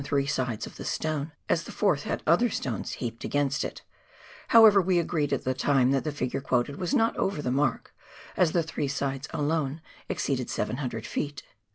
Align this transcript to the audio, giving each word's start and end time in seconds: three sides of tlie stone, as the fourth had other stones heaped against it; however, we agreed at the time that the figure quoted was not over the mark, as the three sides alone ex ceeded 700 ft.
three 0.03 0.25
sides 0.25 0.65
of 0.65 0.73
tlie 0.77 0.83
stone, 0.85 1.31
as 1.47 1.65
the 1.65 1.71
fourth 1.71 2.05
had 2.05 2.23
other 2.25 2.49
stones 2.49 2.93
heaped 2.93 3.23
against 3.23 3.63
it; 3.63 3.83
however, 4.47 4.81
we 4.81 4.97
agreed 4.97 5.31
at 5.31 5.43
the 5.43 5.53
time 5.53 5.91
that 5.91 6.03
the 6.03 6.11
figure 6.11 6.41
quoted 6.41 6.75
was 6.77 6.95
not 6.95 7.15
over 7.17 7.39
the 7.39 7.51
mark, 7.51 7.93
as 8.35 8.51
the 8.51 8.63
three 8.63 8.87
sides 8.87 9.27
alone 9.31 9.79
ex 10.09 10.25
ceeded 10.25 10.49
700 10.49 11.03
ft. 11.03 11.43